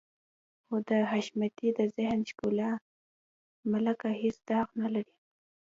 [0.65, 2.71] خو د حشمتي د ذهن د ښکلا
[3.71, 5.15] ملکه هېڅ داغ نه لري.